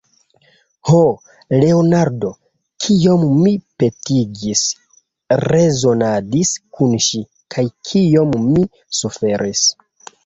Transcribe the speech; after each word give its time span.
Ho, 0.91 1.01
Leonardo, 1.63 2.31
kiom 2.85 3.25
mi 3.43 3.53
petegis, 3.83 4.63
rezonadis 5.45 6.55
kun 6.79 6.99
ŝi, 7.09 7.23
kaj 7.57 7.69
kiom 7.91 8.37
mi 8.51 8.69
suferis! 9.03 9.67